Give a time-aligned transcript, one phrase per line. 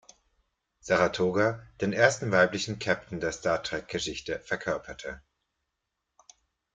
[0.79, 5.21] Saratoga" den ersten weiblichen Captain der "Star-Trek"-Geschichte verkörperte.